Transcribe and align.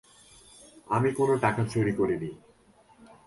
আমি 0.87 1.09
কোনো 1.13 1.33
টাকা 1.37 1.61
চুরি 1.71 1.93
করিনি। 1.97 2.31